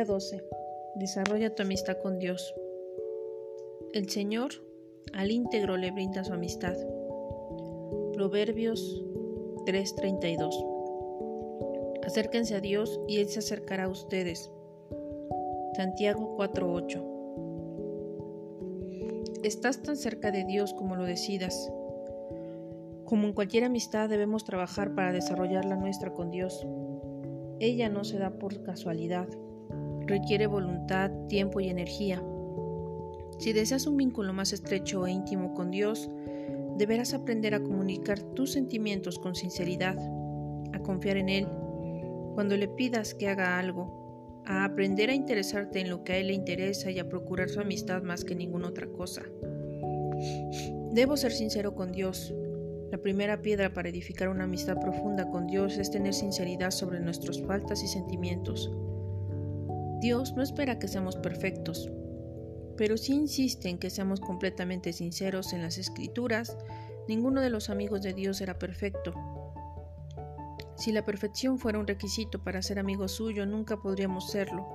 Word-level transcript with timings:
Día 0.00 0.06
12. 0.06 0.42
Desarrolla 0.94 1.54
tu 1.54 1.62
amistad 1.62 1.98
con 1.98 2.18
Dios. 2.18 2.54
El 3.92 4.08
Señor 4.08 4.52
al 5.12 5.30
íntegro 5.30 5.76
le 5.76 5.90
brinda 5.90 6.24
su 6.24 6.32
amistad. 6.32 6.74
Proverbios 8.14 9.04
3:32. 9.66 10.56
Acérquense 12.02 12.54
a 12.54 12.60
Dios 12.60 12.98
y 13.08 13.18
Él 13.18 13.28
se 13.28 13.40
acercará 13.40 13.84
a 13.84 13.88
ustedes. 13.88 14.50
Santiago 15.76 16.34
4:8. 16.34 17.04
Estás 19.42 19.82
tan 19.82 19.98
cerca 19.98 20.30
de 20.30 20.44
Dios 20.44 20.72
como 20.72 20.96
lo 20.96 21.04
decidas. 21.04 21.70
Como 23.04 23.26
en 23.26 23.34
cualquier 23.34 23.64
amistad 23.64 24.08
debemos 24.08 24.44
trabajar 24.44 24.94
para 24.94 25.12
desarrollar 25.12 25.66
la 25.66 25.76
nuestra 25.76 26.14
con 26.14 26.30
Dios. 26.30 26.66
Ella 27.58 27.90
no 27.90 28.04
se 28.04 28.18
da 28.18 28.30
por 28.38 28.62
casualidad 28.62 29.28
requiere 30.10 30.46
voluntad, 30.46 31.10
tiempo 31.28 31.60
y 31.60 31.68
energía. 31.68 32.22
Si 33.38 33.54
deseas 33.54 33.86
un 33.86 33.96
vínculo 33.96 34.34
más 34.34 34.52
estrecho 34.52 35.06
e 35.06 35.12
íntimo 35.12 35.54
con 35.54 35.70
Dios, 35.70 36.10
deberás 36.76 37.14
aprender 37.14 37.54
a 37.54 37.62
comunicar 37.62 38.20
tus 38.20 38.52
sentimientos 38.52 39.18
con 39.18 39.34
sinceridad, 39.34 39.96
a 40.74 40.78
confiar 40.80 41.16
en 41.16 41.28
Él 41.30 41.48
cuando 42.34 42.56
le 42.56 42.68
pidas 42.68 43.14
que 43.14 43.28
haga 43.28 43.58
algo, 43.58 44.42
a 44.46 44.64
aprender 44.64 45.10
a 45.10 45.14
interesarte 45.14 45.80
en 45.80 45.90
lo 45.90 46.04
que 46.04 46.12
a 46.12 46.16
Él 46.18 46.28
le 46.28 46.32
interesa 46.32 46.90
y 46.90 46.98
a 46.98 47.08
procurar 47.08 47.48
su 47.48 47.60
amistad 47.60 48.02
más 48.02 48.24
que 48.24 48.34
ninguna 48.34 48.68
otra 48.68 48.86
cosa. 48.86 49.22
Debo 50.92 51.16
ser 51.16 51.32
sincero 51.32 51.74
con 51.74 51.92
Dios. 51.92 52.34
La 52.90 52.98
primera 52.98 53.40
piedra 53.42 53.72
para 53.72 53.88
edificar 53.88 54.28
una 54.28 54.44
amistad 54.44 54.78
profunda 54.80 55.30
con 55.30 55.46
Dios 55.46 55.78
es 55.78 55.90
tener 55.90 56.14
sinceridad 56.14 56.70
sobre 56.70 57.00
nuestras 57.00 57.40
faltas 57.42 57.82
y 57.84 57.88
sentimientos. 57.88 58.72
Dios 60.00 60.34
no 60.34 60.42
espera 60.42 60.78
que 60.78 60.88
seamos 60.88 61.16
perfectos, 61.16 61.90
pero 62.76 62.96
sí 62.96 63.14
insiste 63.14 63.68
en 63.68 63.78
que 63.78 63.90
seamos 63.90 64.20
completamente 64.20 64.94
sinceros 64.94 65.52
en 65.52 65.60
las 65.60 65.76
escrituras. 65.76 66.56
Ninguno 67.06 67.42
de 67.42 67.50
los 67.50 67.68
amigos 67.68 68.00
de 68.00 68.14
Dios 68.14 68.40
era 68.40 68.58
perfecto. 68.58 69.12
Si 70.76 70.92
la 70.92 71.04
perfección 71.04 71.58
fuera 71.58 71.78
un 71.78 71.86
requisito 71.86 72.42
para 72.42 72.62
ser 72.62 72.78
amigo 72.78 73.08
suyo, 73.08 73.44
nunca 73.44 73.76
podríamos 73.76 74.30
serlo. 74.30 74.66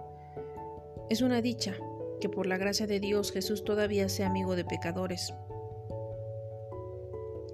Es 1.09 1.23
una 1.23 1.41
dicha 1.41 1.75
que 2.21 2.29
por 2.29 2.45
la 2.45 2.57
gracia 2.57 2.85
de 2.85 2.99
Dios 2.99 3.31
Jesús 3.31 3.63
todavía 3.63 4.07
sea 4.09 4.27
amigo 4.27 4.55
de 4.55 4.65
pecadores. 4.65 5.33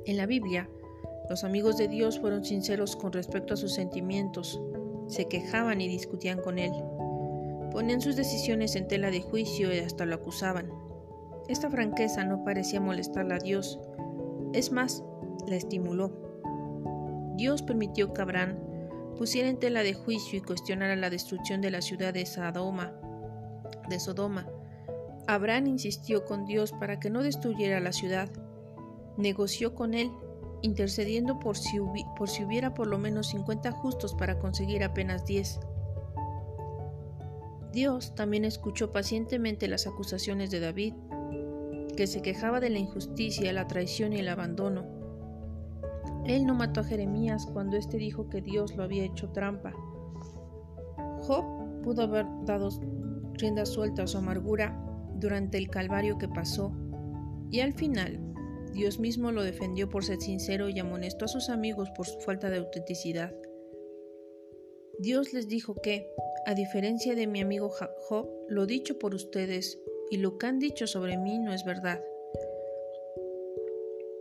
En 0.05 0.17
la 0.17 0.25
Biblia, 0.25 0.69
los 1.29 1.45
amigos 1.45 1.77
de 1.77 1.87
Dios 1.87 2.19
fueron 2.19 2.43
sinceros 2.43 2.97
con 2.97 3.13
respecto 3.13 3.53
a 3.53 3.57
sus 3.57 3.73
sentimientos, 3.73 4.59
se 5.07 5.29
quejaban 5.29 5.79
y 5.79 5.87
discutían 5.87 6.41
con 6.41 6.59
Él. 6.59 6.73
Ponían 7.71 8.01
sus 8.01 8.15
decisiones 8.15 8.75
en 8.75 8.87
tela 8.87 9.11
de 9.11 9.21
juicio 9.21 9.73
y 9.73 9.79
hasta 9.79 10.05
lo 10.05 10.15
acusaban. 10.15 10.69
Esta 11.47 11.69
franqueza 11.69 12.23
no 12.23 12.43
parecía 12.43 12.79
molestarle 12.79 13.35
a 13.35 13.39
Dios, 13.39 13.79
es 14.53 14.71
más, 14.71 15.03
la 15.47 15.55
estimuló. 15.55 16.11
Dios 17.37 17.61
permitió 17.61 18.13
que 18.13 18.21
Abraham 18.21 18.57
pusiera 19.17 19.47
en 19.47 19.59
tela 19.59 19.81
de 19.81 19.93
juicio 19.93 20.39
y 20.39 20.41
cuestionara 20.41 20.95
la 20.97 21.09
destrucción 21.09 21.61
de 21.61 21.71
la 21.71 21.81
ciudad 21.81 22.13
de 22.13 22.25
Sodoma. 22.25 22.93
De 23.89 23.99
Sodoma. 23.99 24.47
Abraham 25.27 25.67
insistió 25.67 26.25
con 26.25 26.45
Dios 26.45 26.73
para 26.73 26.99
que 26.99 27.09
no 27.09 27.23
destruyera 27.23 27.79
la 27.79 27.93
ciudad. 27.93 28.29
Negoció 29.17 29.73
con 29.73 29.93
él, 29.93 30.11
intercediendo 30.61 31.39
por 31.39 31.57
si, 31.57 31.79
hubiera 31.79 32.73
por 32.73 32.87
lo 32.87 32.97
menos 32.97 33.27
50 33.27 33.71
justos 33.71 34.13
para 34.15 34.37
conseguir 34.37 34.83
apenas 34.83 35.25
10. 35.25 35.59
Dios 37.71 38.15
también 38.15 38.45
escuchó 38.45 38.91
pacientemente 38.91 39.67
las 39.67 39.87
acusaciones 39.87 40.51
de 40.51 40.59
David, 40.59 40.93
que 41.95 42.07
se 42.07 42.21
quejaba 42.21 42.59
de 42.59 42.69
la 42.69 42.79
injusticia, 42.79 43.53
la 43.53 43.67
traición 43.67 44.13
y 44.13 44.19
el 44.19 44.29
abandono. 44.29 44.85
Él 46.25 46.45
no 46.45 46.53
mató 46.53 46.81
a 46.81 46.83
Jeremías 46.83 47.45
cuando 47.45 47.77
éste 47.77 47.97
dijo 47.97 48.29
que 48.29 48.41
Dios 48.41 48.75
lo 48.75 48.83
había 48.83 49.05
hecho 49.05 49.29
trampa. 49.29 49.73
Job 51.21 51.81
pudo 51.81 52.03
haber 52.03 52.25
dado 52.45 52.69
rienda 53.33 53.65
suelta 53.65 54.03
a 54.03 54.07
su 54.07 54.17
amargura 54.17 54.77
durante 55.15 55.57
el 55.57 55.69
calvario 55.69 56.17
que 56.17 56.27
pasó, 56.27 56.73
y 57.49 57.61
al 57.61 57.73
final 57.73 58.19
Dios 58.73 58.99
mismo 58.99 59.31
lo 59.31 59.43
defendió 59.43 59.89
por 59.89 60.03
ser 60.03 60.21
sincero 60.21 60.69
y 60.69 60.79
amonestó 60.79 61.25
a 61.25 61.29
sus 61.29 61.49
amigos 61.49 61.89
por 61.91 62.07
su 62.07 62.19
falta 62.19 62.49
de 62.49 62.57
autenticidad. 62.57 63.33
Dios 64.99 65.33
les 65.33 65.47
dijo 65.47 65.75
que, 65.81 66.07
a 66.45 66.55
diferencia 66.55 67.13
de 67.15 67.27
mi 67.27 67.41
amigo 67.41 67.69
Job, 67.69 68.29
lo 68.47 68.65
dicho 68.65 68.97
por 68.97 69.13
ustedes 69.13 69.79
y 70.09 70.17
lo 70.17 70.37
que 70.37 70.47
han 70.47 70.59
dicho 70.59 70.87
sobre 70.87 71.17
mí 71.17 71.37
no 71.39 71.53
es 71.53 71.63
verdad. 71.63 72.03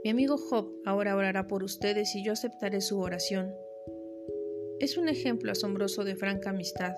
Mi 0.04 0.10
amigo 0.10 0.36
Job 0.36 0.70
ahora 0.84 1.16
orará 1.16 1.46
por 1.46 1.62
ustedes 1.62 2.14
y 2.14 2.22
yo 2.22 2.32
aceptaré 2.32 2.80
su 2.80 3.00
oración. 3.00 3.54
Es 4.80 4.96
un 4.96 5.08
ejemplo 5.08 5.52
asombroso 5.52 6.04
de 6.04 6.16
franca 6.16 6.50
amistad. 6.50 6.94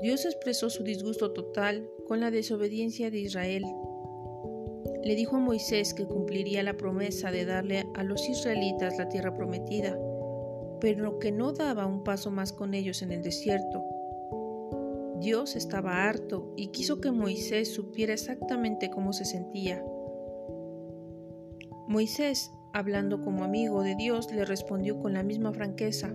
Dios 0.00 0.24
expresó 0.24 0.70
su 0.70 0.82
disgusto 0.82 1.32
total 1.32 1.88
con 2.06 2.20
la 2.20 2.30
desobediencia 2.30 3.10
de 3.10 3.18
Israel. 3.18 3.64
Le 5.02 5.14
dijo 5.14 5.36
a 5.36 5.40
Moisés 5.40 5.92
que 5.94 6.06
cumpliría 6.06 6.62
la 6.62 6.76
promesa 6.76 7.30
de 7.30 7.44
darle 7.44 7.84
a 7.94 8.02
los 8.02 8.28
israelitas 8.28 8.96
la 8.96 9.08
tierra 9.08 9.34
prometida, 9.34 9.98
pero 10.80 11.18
que 11.18 11.32
no 11.32 11.52
daba 11.52 11.86
un 11.86 12.04
paso 12.04 12.30
más 12.30 12.52
con 12.52 12.74
ellos 12.74 13.02
en 13.02 13.12
el 13.12 13.22
desierto 13.22 13.93
Dios 15.24 15.56
estaba 15.56 16.06
harto 16.06 16.52
y 16.54 16.66
quiso 16.66 17.00
que 17.00 17.10
Moisés 17.10 17.72
supiera 17.72 18.12
exactamente 18.12 18.90
cómo 18.90 19.14
se 19.14 19.24
sentía. 19.24 19.82
Moisés, 21.88 22.52
hablando 22.74 23.22
como 23.22 23.42
amigo 23.42 23.82
de 23.82 23.94
Dios, 23.94 24.30
le 24.30 24.44
respondió 24.44 24.98
con 25.00 25.14
la 25.14 25.22
misma 25.22 25.54
franqueza. 25.54 26.12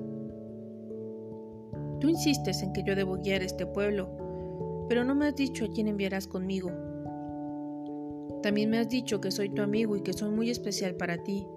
Tú 2.00 2.08
insistes 2.08 2.62
en 2.62 2.72
que 2.72 2.84
yo 2.84 2.96
debo 2.96 3.18
guiar 3.18 3.42
este 3.42 3.66
pueblo, 3.66 4.86
pero 4.88 5.04
no 5.04 5.16
me 5.16 5.26
has 5.26 5.36
dicho 5.36 5.66
a 5.66 5.72
quién 5.72 5.88
enviarás 5.88 6.28
conmigo. 6.28 6.70
También 8.44 8.70
me 8.70 8.78
has 8.78 8.90
dicho 8.90 9.20
que 9.20 9.32
soy 9.32 9.50
tu 9.50 9.64
amigo 9.64 9.98
y 9.98 10.04
que 10.04 10.14
soy 10.14 10.30
muy 10.30 10.52
especial 10.52 10.94
para 10.94 11.24
ti. 11.24 11.48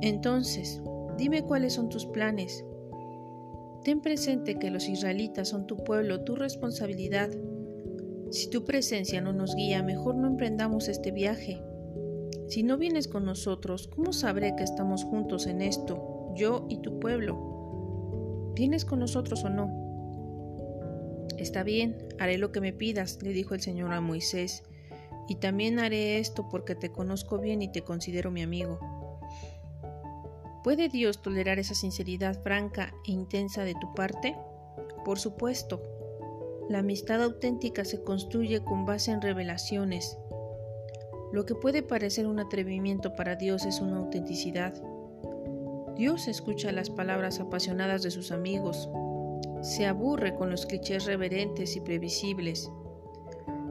Entonces, 0.00 0.80
dime 1.18 1.42
cuáles 1.42 1.74
son 1.74 1.90
tus 1.90 2.06
planes 2.06 2.64
Ten 3.84 4.00
presente 4.00 4.60
que 4.60 4.70
los 4.70 4.88
israelitas 4.88 5.48
son 5.48 5.66
tu 5.66 5.82
pueblo, 5.82 6.22
tu 6.22 6.36
responsabilidad. 6.36 7.30
Si 8.30 8.48
tu 8.48 8.64
presencia 8.64 9.20
no 9.20 9.32
nos 9.32 9.56
guía, 9.56 9.82
mejor 9.82 10.14
no 10.14 10.28
emprendamos 10.28 10.88
este 10.88 11.10
viaje. 11.10 11.60
Si 12.46 12.62
no 12.62 12.78
vienes 12.78 13.08
con 13.08 13.24
nosotros, 13.24 13.88
¿cómo 13.88 14.12
sabré 14.12 14.54
que 14.54 14.62
estamos 14.62 15.04
juntos 15.04 15.46
en 15.46 15.62
esto, 15.62 16.32
yo 16.36 16.66
y 16.68 16.78
tu 16.78 17.00
pueblo? 17.00 18.52
¿Vienes 18.54 18.84
con 18.84 19.00
nosotros 19.00 19.42
o 19.42 19.50
no? 19.50 21.26
Está 21.38 21.64
bien, 21.64 21.96
haré 22.20 22.38
lo 22.38 22.52
que 22.52 22.60
me 22.60 22.72
pidas, 22.72 23.18
le 23.22 23.32
dijo 23.32 23.54
el 23.54 23.62
Señor 23.62 23.92
a 23.92 24.00
Moisés, 24.00 24.62
y 25.28 25.36
también 25.36 25.80
haré 25.80 26.18
esto 26.18 26.48
porque 26.48 26.74
te 26.74 26.92
conozco 26.92 27.38
bien 27.38 27.62
y 27.62 27.72
te 27.72 27.82
considero 27.82 28.30
mi 28.30 28.42
amigo. 28.42 28.78
¿Puede 30.62 30.88
Dios 30.88 31.22
tolerar 31.22 31.58
esa 31.58 31.74
sinceridad 31.74 32.40
franca 32.40 32.94
e 33.04 33.10
intensa 33.10 33.64
de 33.64 33.74
tu 33.74 33.92
parte? 33.94 34.36
Por 35.04 35.18
supuesto. 35.18 35.82
La 36.68 36.78
amistad 36.78 37.20
auténtica 37.20 37.84
se 37.84 38.04
construye 38.04 38.62
con 38.62 38.86
base 38.86 39.10
en 39.10 39.20
revelaciones. 39.20 40.16
Lo 41.32 41.46
que 41.46 41.56
puede 41.56 41.82
parecer 41.82 42.28
un 42.28 42.38
atrevimiento 42.38 43.14
para 43.16 43.34
Dios 43.34 43.64
es 43.64 43.80
una 43.80 43.96
autenticidad. 43.96 44.74
Dios 45.96 46.28
escucha 46.28 46.70
las 46.70 46.90
palabras 46.90 47.40
apasionadas 47.40 48.02
de 48.02 48.12
sus 48.12 48.30
amigos. 48.30 48.88
Se 49.62 49.86
aburre 49.86 50.36
con 50.36 50.48
los 50.48 50.66
clichés 50.66 51.06
reverentes 51.06 51.74
y 51.74 51.80
previsibles. 51.80 52.70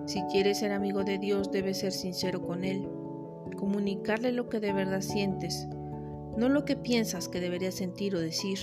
Si 0.08 0.22
quieres 0.24 0.60
ser 0.60 0.74
amigo 0.74 1.06
de 1.06 1.20
Dios, 1.20 1.52
debes 1.52 1.80
ser 1.80 1.94
sincero 1.94 2.42
con 2.42 2.66
Él, 2.66 2.90
comunicarle 3.56 4.34
lo 4.34 4.50
que 4.50 4.60
de 4.60 4.74
verdad 4.74 5.02
sientes, 5.02 5.68
no 6.38 6.50
lo 6.50 6.66
que 6.66 6.76
piensas 6.76 7.28
que 7.28 7.40
deberías 7.40 7.76
sentir 7.76 8.16
o 8.16 8.20
decir. 8.20 8.60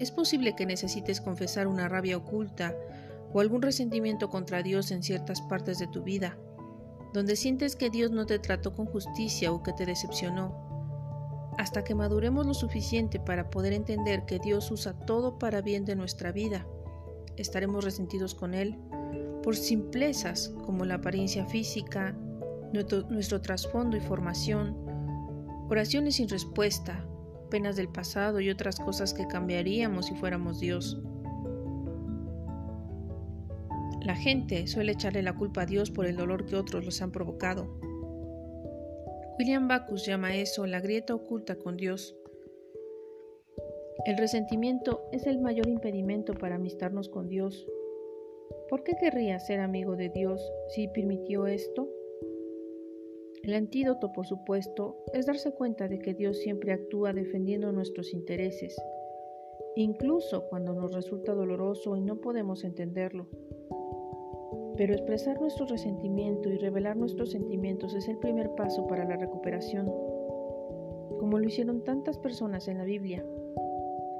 Es 0.00 0.10
posible 0.10 0.54
que 0.54 0.66
necesites 0.66 1.20
confesar 1.20 1.66
una 1.66 1.88
rabia 1.88 2.16
oculta 2.16 2.74
o 3.32 3.40
algún 3.40 3.62
resentimiento 3.62 4.28
contra 4.28 4.62
Dios 4.62 4.90
en 4.90 5.02
ciertas 5.02 5.40
partes 5.42 5.78
de 5.78 5.86
tu 5.86 6.02
vida, 6.02 6.38
donde 7.12 7.36
sientes 7.36 7.76
que 7.76 7.90
Dios 7.90 8.10
no 8.10 8.26
te 8.26 8.38
trató 8.38 8.74
con 8.74 8.86
justicia 8.86 9.52
o 9.52 9.62
que 9.62 9.72
te 9.72 9.86
decepcionó. 9.86 10.66
Hasta 11.58 11.82
que 11.82 11.94
maduremos 11.94 12.46
lo 12.46 12.54
suficiente 12.54 13.18
para 13.18 13.50
poder 13.50 13.72
entender 13.72 14.24
que 14.24 14.38
Dios 14.38 14.70
usa 14.70 14.92
todo 14.92 15.38
para 15.38 15.60
bien 15.60 15.84
de 15.84 15.96
nuestra 15.96 16.30
vida, 16.30 16.66
estaremos 17.36 17.84
resentidos 17.84 18.34
con 18.34 18.54
Él 18.54 18.78
por 19.42 19.56
simplezas 19.56 20.52
como 20.64 20.84
la 20.84 20.94
apariencia 20.94 21.46
física, 21.46 22.16
nuestro, 22.72 23.02
nuestro 23.08 23.40
trasfondo 23.40 23.96
y 23.96 24.00
formación, 24.00 24.76
oraciones 25.68 26.16
sin 26.16 26.28
respuesta, 26.28 27.04
penas 27.50 27.76
del 27.76 27.88
pasado 27.88 28.40
y 28.40 28.50
otras 28.50 28.78
cosas 28.78 29.14
que 29.14 29.26
cambiaríamos 29.26 30.06
si 30.06 30.14
fuéramos 30.14 30.60
Dios. 30.60 31.00
La 34.02 34.14
gente 34.14 34.66
suele 34.66 34.92
echarle 34.92 35.22
la 35.22 35.34
culpa 35.34 35.62
a 35.62 35.66
Dios 35.66 35.90
por 35.90 36.06
el 36.06 36.16
dolor 36.16 36.46
que 36.46 36.56
otros 36.56 36.84
los 36.84 37.02
han 37.02 37.12
provocado. 37.12 37.78
William 39.38 39.68
Bacchus 39.68 40.06
llama 40.06 40.34
eso 40.34 40.66
la 40.66 40.80
grieta 40.80 41.14
oculta 41.14 41.56
con 41.56 41.76
Dios. 41.76 42.16
El 44.06 44.16
resentimiento 44.16 45.02
es 45.12 45.26
el 45.26 45.40
mayor 45.40 45.68
impedimento 45.68 46.34
para 46.34 46.56
amistarnos 46.56 47.08
con 47.08 47.28
Dios. 47.28 47.66
¿Por 48.68 48.82
qué 48.84 48.94
querría 48.98 49.38
ser 49.38 49.60
amigo 49.60 49.96
de 49.96 50.08
Dios 50.08 50.40
si 50.74 50.88
permitió 50.88 51.46
esto? 51.46 51.90
El 53.48 53.54
antídoto, 53.54 54.12
por 54.12 54.26
supuesto, 54.26 54.98
es 55.14 55.24
darse 55.24 55.52
cuenta 55.52 55.88
de 55.88 56.00
que 56.00 56.12
Dios 56.12 56.36
siempre 56.36 56.70
actúa 56.70 57.14
defendiendo 57.14 57.72
nuestros 57.72 58.12
intereses, 58.12 58.76
incluso 59.74 60.46
cuando 60.50 60.74
nos 60.74 60.92
resulta 60.92 61.32
doloroso 61.32 61.96
y 61.96 62.02
no 62.02 62.20
podemos 62.20 62.62
entenderlo. 62.62 63.26
Pero 64.76 64.92
expresar 64.92 65.40
nuestro 65.40 65.64
resentimiento 65.64 66.50
y 66.50 66.58
revelar 66.58 66.98
nuestros 66.98 67.30
sentimientos 67.30 67.94
es 67.94 68.06
el 68.08 68.18
primer 68.18 68.50
paso 68.50 68.86
para 68.86 69.06
la 69.06 69.16
recuperación, 69.16 69.86
como 71.18 71.38
lo 71.38 71.48
hicieron 71.48 71.82
tantas 71.84 72.18
personas 72.18 72.68
en 72.68 72.76
la 72.76 72.84
Biblia. 72.84 73.24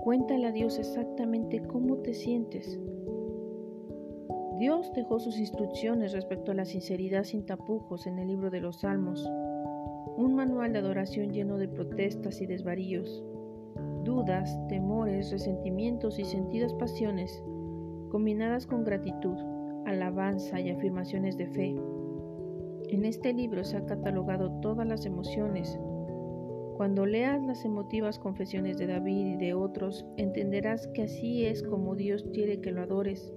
Cuéntale 0.05 0.47
a 0.47 0.53
Dios 0.53 0.79
exactamente 0.79 1.61
cómo 1.65 1.99
te 1.99 2.15
sientes. 2.15 2.81
Dios 4.59 4.93
dejó 4.93 5.21
sus 5.21 5.39
instrucciones 5.39 6.13
respecto 6.13 6.51
a 6.51 6.55
la 6.55 6.65
sinceridad 6.65 7.25
sin 7.25 7.47
tapujos 7.47 8.07
en 8.07 8.19
el 8.19 8.29
libro 8.29 8.51
de 8.51 8.61
los 8.61 8.81
Salmos, 8.81 9.25
un 10.17 10.35
manual 10.35 10.73
de 10.73 10.81
adoración 10.81 11.33
lleno 11.33 11.59
de 11.59 11.69
protestas 11.69 12.41
y 12.41 12.47
desvaríos, 12.47 13.25
dudas, 14.03 14.59
temores, 14.69 15.31
resentimientos 15.31 16.19
y 16.19 16.25
sentidas 16.25 16.75
pasiones, 16.75 17.41
combinadas 18.11 18.67
con 18.67 18.85
gratitud 18.85 19.37
alabanza 19.89 20.61
y 20.61 20.71
afirmaciones 20.71 21.37
de 21.37 21.47
fe. 21.47 21.75
En 22.91 23.05
este 23.05 23.33
libro 23.33 23.65
se 23.65 23.77
ha 23.77 23.87
catalogado 23.87 24.51
todas 24.61 24.87
las 24.87 25.07
emociones. 25.07 25.79
Cuando 26.77 27.07
leas 27.07 27.43
las 27.43 27.65
emotivas 27.65 28.19
confesiones 28.19 28.79
de 28.79 28.87
David 28.87 29.35
y 29.35 29.37
de 29.37 29.55
otros, 29.55 30.07
entenderás 30.17 30.87
que 30.89 31.03
así 31.03 31.45
es 31.45 31.63
como 31.63 31.97
Dios 31.97 32.25
quiere 32.33 32.61
que 32.61 32.71
lo 32.71 32.83
adores, 32.83 33.33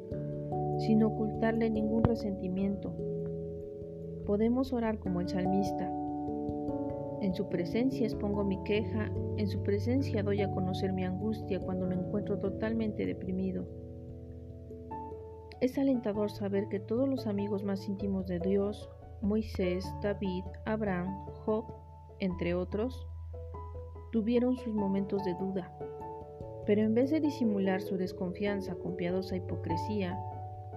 sin 0.86 1.04
ocultarle 1.04 1.70
ningún 1.70 2.04
resentimiento. 2.04 2.94
Podemos 4.26 4.74
orar 4.74 4.98
como 4.98 5.22
el 5.22 5.30
salmista. 5.30 5.92
En 7.22 7.36
su 7.36 7.50
presencia 7.50 8.06
expongo 8.06 8.44
mi 8.44 8.64
queja, 8.64 9.12
en 9.38 9.48
su 9.48 9.62
presencia 9.62 10.24
doy 10.24 10.42
a 10.42 10.50
conocer 10.50 10.92
mi 10.92 11.04
angustia 11.04 11.60
cuando 11.60 11.86
lo 11.86 11.94
encuentro 11.94 12.40
totalmente 12.40 13.06
deprimido. 13.06 13.68
Es 15.60 15.78
alentador 15.78 16.32
saber 16.32 16.68
que 16.70 16.80
todos 16.80 17.08
los 17.08 17.28
amigos 17.28 17.64
más 17.64 17.88
íntimos 17.88 18.26
de 18.26 18.40
Dios, 18.40 18.90
Moisés, 19.22 19.86
David, 20.02 20.44
Abraham, 20.66 21.26
Job, 21.46 21.66
entre 22.20 22.56
otros, 22.56 23.08
tuvieron 24.12 24.58
sus 24.58 24.74
momentos 24.74 25.24
de 25.24 25.36
duda. 25.36 25.72
Pero 26.66 26.82
en 26.82 26.96
vez 26.96 27.12
de 27.12 27.20
disimular 27.20 27.82
su 27.82 27.98
desconfianza 27.98 28.74
con 28.76 28.96
piadosa 28.96 29.36
hipocresía, 29.36 30.18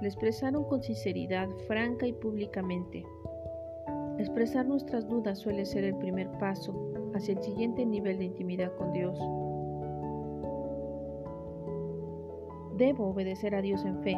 expresaron 0.06 0.64
con 0.64 0.82
sinceridad 0.82 1.48
franca 1.66 2.06
y 2.06 2.12
públicamente. 2.12 3.04
Expresar 4.18 4.66
nuestras 4.66 5.08
dudas 5.08 5.38
suele 5.38 5.64
ser 5.64 5.84
el 5.84 5.96
primer 5.96 6.30
paso 6.38 6.74
hacia 7.14 7.34
el 7.34 7.42
siguiente 7.42 7.84
nivel 7.84 8.18
de 8.18 8.24
intimidad 8.24 8.74
con 8.76 8.92
Dios. 8.92 9.18
Debo 12.76 13.08
obedecer 13.08 13.54
a 13.54 13.62
Dios 13.62 13.84
en 13.84 14.02
fe, 14.02 14.16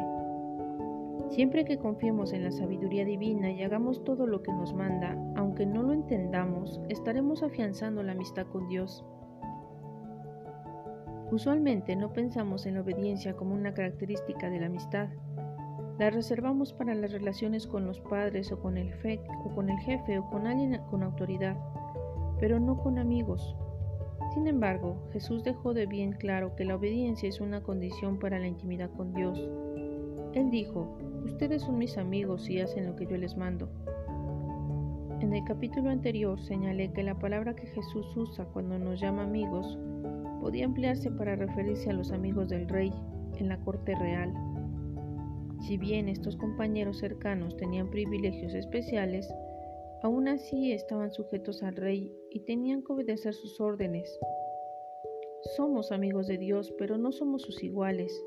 Siempre 1.29 1.65
que 1.65 1.77
confiemos 1.77 2.33
en 2.33 2.43
la 2.43 2.51
sabiduría 2.51 3.05
divina 3.05 3.51
y 3.51 3.61
hagamos 3.61 4.03
todo 4.03 4.25
lo 4.25 4.41
que 4.41 4.51
nos 4.51 4.73
manda, 4.73 5.15
aunque 5.35 5.65
no 5.65 5.83
lo 5.83 5.93
entendamos, 5.93 6.79
estaremos 6.89 7.43
afianzando 7.43 8.01
la 8.01 8.13
amistad 8.13 8.47
con 8.47 8.67
Dios. 8.67 9.05
Usualmente 11.29 11.95
no 11.97 12.13
pensamos 12.13 12.65
en 12.65 12.75
la 12.75 12.81
obediencia 12.81 13.35
como 13.35 13.53
una 13.53 13.73
característica 13.73 14.49
de 14.49 14.61
la 14.61 14.67
amistad. 14.67 15.09
La 15.99 16.11
reservamos 16.11 16.73
para 16.73 16.93
las 16.93 17.11
relaciones 17.11 17.65
con 17.65 17.87
los 17.87 17.99
padres 18.01 18.51
o 18.51 18.59
con 18.59 18.77
el, 18.77 18.93
o 19.43 19.55
con 19.55 19.69
el 19.69 19.79
jefe 19.79 20.19
o 20.19 20.29
con 20.29 20.45
alguien 20.45 20.79
con 20.91 21.01
autoridad, 21.01 21.57
pero 22.39 22.59
no 22.59 22.77
con 22.77 22.99
amigos. 22.99 23.55
Sin 24.33 24.45
embargo, 24.45 25.09
Jesús 25.11 25.43
dejó 25.43 25.73
de 25.73 25.87
bien 25.87 26.11
claro 26.11 26.55
que 26.55 26.65
la 26.65 26.75
obediencia 26.75 27.27
es 27.27 27.41
una 27.41 27.63
condición 27.63 28.19
para 28.19 28.37
la 28.37 28.47
intimidad 28.47 28.91
con 28.91 29.11
Dios. 29.13 29.49
Él 30.33 30.51
dijo, 30.51 30.99
Ustedes 31.25 31.63
son 31.63 31.79
mis 31.79 31.97
amigos 31.97 32.47
y 32.47 32.61
hacen 32.61 32.85
lo 32.85 32.95
que 32.95 33.07
yo 33.07 33.17
les 33.17 33.35
mando. 33.35 33.67
En 35.19 35.33
el 35.33 35.43
capítulo 35.45 35.89
anterior 35.89 36.39
señalé 36.39 36.91
que 36.93 37.01
la 37.01 37.17
palabra 37.17 37.55
que 37.55 37.65
Jesús 37.65 38.15
usa 38.15 38.45
cuando 38.45 38.77
nos 38.77 39.01
llama 39.01 39.23
amigos 39.23 39.79
podía 40.41 40.65
emplearse 40.65 41.09
para 41.09 41.35
referirse 41.35 41.89
a 41.89 41.93
los 41.93 42.11
amigos 42.11 42.49
del 42.49 42.69
rey 42.69 42.93
en 43.37 43.49
la 43.49 43.57
corte 43.57 43.95
real. 43.95 44.31
Si 45.59 45.77
bien 45.77 46.07
estos 46.07 46.35
compañeros 46.37 46.99
cercanos 46.99 47.57
tenían 47.57 47.89
privilegios 47.89 48.53
especiales, 48.53 49.27
aún 50.01 50.27
así 50.27 50.71
estaban 50.71 51.11
sujetos 51.11 51.63
al 51.63 51.75
rey 51.75 52.13
y 52.29 52.41
tenían 52.41 52.83
que 52.83 52.93
obedecer 52.93 53.33
sus 53.33 53.59
órdenes. 53.59 54.19
Somos 55.55 55.91
amigos 55.91 56.27
de 56.27 56.37
Dios, 56.37 56.73
pero 56.77 56.97
no 56.97 57.11
somos 57.11 57.41
sus 57.41 57.63
iguales. 57.63 58.23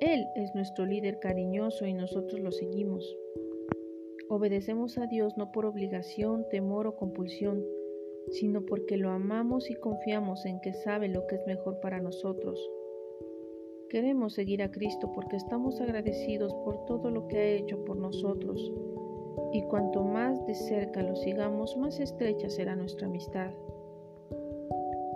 Él 0.00 0.26
es 0.36 0.54
nuestro 0.54 0.86
líder 0.86 1.18
cariñoso 1.18 1.86
y 1.86 1.92
nosotros 1.92 2.40
lo 2.40 2.52
seguimos. 2.52 3.16
Obedecemos 4.28 4.98
a 4.98 5.06
Dios 5.06 5.36
no 5.36 5.52
por 5.52 5.66
obligación, 5.66 6.46
temor 6.50 6.86
o 6.86 6.96
compulsión, 6.96 7.64
sino 8.30 8.64
porque 8.64 8.96
lo 8.96 9.10
amamos 9.10 9.70
y 9.70 9.74
confiamos 9.74 10.44
en 10.46 10.60
que 10.60 10.72
sabe 10.72 11.08
lo 11.08 11.26
que 11.26 11.36
es 11.36 11.46
mejor 11.46 11.80
para 11.80 12.00
nosotros. 12.00 12.60
Queremos 13.90 14.34
seguir 14.34 14.62
a 14.62 14.70
Cristo 14.70 15.12
porque 15.12 15.36
estamos 15.36 15.80
agradecidos 15.80 16.52
por 16.52 16.84
todo 16.84 17.10
lo 17.10 17.26
que 17.26 17.38
ha 17.38 17.44
hecho 17.44 17.82
por 17.86 17.96
nosotros, 17.96 18.70
y 19.54 19.62
cuanto 19.62 20.04
más 20.04 20.46
de 20.46 20.54
cerca 20.54 21.02
lo 21.02 21.16
sigamos, 21.16 21.74
más 21.78 21.98
estrecha 21.98 22.50
será 22.50 22.76
nuestra 22.76 23.06
amistad. 23.06 23.50